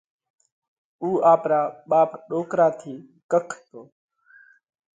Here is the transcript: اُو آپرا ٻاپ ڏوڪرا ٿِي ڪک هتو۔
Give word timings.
اُو 1.01 1.07
آپرا 1.33 1.61
ٻاپ 1.89 2.09
ڏوڪرا 2.29 2.67
ٿِي 2.79 2.93
ڪک 3.31 3.47
هتو۔ 3.57 3.81